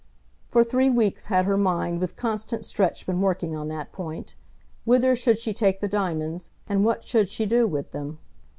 For 0.49 0.63
three 0.63 0.89
weeks 0.89 1.27
had 1.27 1.45
her 1.45 1.57
mind 1.57 1.99
with 1.99 2.15
constant 2.15 2.65
stretch 2.65 3.05
been 3.05 3.21
working 3.21 3.55
on 3.55 3.67
that 3.67 3.91
point, 3.91 4.33
whither 4.83 5.15
should 5.15 5.37
she 5.37 5.53
take 5.53 5.79
the 5.79 5.87
diamonds, 5.87 6.49
and 6.67 6.83
what 6.83 7.07
should 7.07 7.29
she 7.29 7.45
do 7.45 7.67
with 7.67 7.91
them? 7.91 8.17